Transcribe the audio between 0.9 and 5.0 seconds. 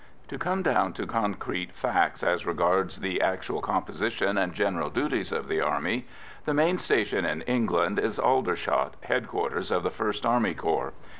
to concrete facts as regards the actual composition and general